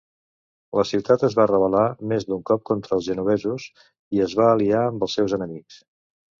[0.77, 1.83] La ciutat es va rebel·lar
[2.15, 3.69] més d'un cop contra els genovesos
[4.19, 5.83] i es va aliar amb els seus enemics.